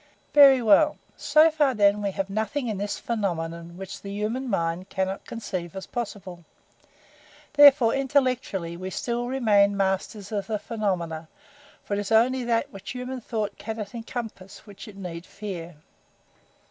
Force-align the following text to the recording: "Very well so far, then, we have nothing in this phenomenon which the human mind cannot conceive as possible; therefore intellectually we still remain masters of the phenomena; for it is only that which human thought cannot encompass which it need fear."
"Very 0.33 0.63
well 0.63 0.97
so 1.15 1.51
far, 1.51 1.75
then, 1.75 2.01
we 2.01 2.09
have 2.09 2.27
nothing 2.27 2.67
in 2.67 2.79
this 2.79 2.97
phenomenon 2.97 3.77
which 3.77 4.01
the 4.01 4.09
human 4.09 4.49
mind 4.49 4.89
cannot 4.89 5.25
conceive 5.27 5.75
as 5.75 5.85
possible; 5.85 6.43
therefore 7.53 7.93
intellectually 7.93 8.75
we 8.75 8.89
still 8.89 9.27
remain 9.27 9.77
masters 9.77 10.31
of 10.31 10.47
the 10.47 10.57
phenomena; 10.57 11.27
for 11.85 11.93
it 11.93 11.99
is 11.99 12.11
only 12.11 12.43
that 12.43 12.73
which 12.73 12.89
human 12.93 13.21
thought 13.21 13.59
cannot 13.59 13.93
encompass 13.93 14.65
which 14.65 14.87
it 14.87 14.95
need 14.97 15.23
fear." 15.23 15.75